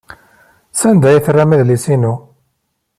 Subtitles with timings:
[0.79, 2.13] Sanda ay terram adlis-inu?